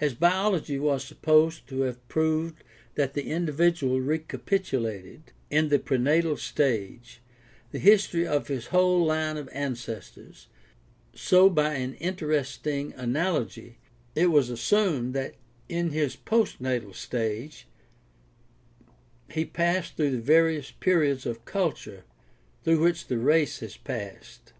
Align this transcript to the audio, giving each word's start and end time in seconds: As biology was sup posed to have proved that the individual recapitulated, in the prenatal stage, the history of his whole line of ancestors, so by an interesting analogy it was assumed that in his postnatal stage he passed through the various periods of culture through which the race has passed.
As 0.00 0.14
biology 0.14 0.78
was 0.78 1.02
sup 1.04 1.20
posed 1.20 1.66
to 1.66 1.80
have 1.80 2.06
proved 2.06 2.62
that 2.94 3.14
the 3.14 3.28
individual 3.32 4.00
recapitulated, 4.00 5.32
in 5.50 5.68
the 5.68 5.80
prenatal 5.80 6.36
stage, 6.36 7.20
the 7.72 7.80
history 7.80 8.24
of 8.24 8.46
his 8.46 8.66
whole 8.66 9.04
line 9.04 9.36
of 9.36 9.48
ancestors, 9.52 10.46
so 11.12 11.50
by 11.50 11.74
an 11.74 11.94
interesting 11.94 12.92
analogy 12.94 13.78
it 14.14 14.26
was 14.26 14.48
assumed 14.48 15.12
that 15.14 15.34
in 15.68 15.90
his 15.90 16.14
postnatal 16.14 16.94
stage 16.94 17.66
he 19.28 19.44
passed 19.44 19.96
through 19.96 20.12
the 20.12 20.20
various 20.20 20.70
periods 20.70 21.26
of 21.26 21.44
culture 21.44 22.04
through 22.62 22.78
which 22.78 23.08
the 23.08 23.18
race 23.18 23.58
has 23.58 23.76
passed. 23.76 24.52